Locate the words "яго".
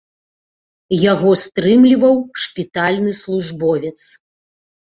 1.11-1.29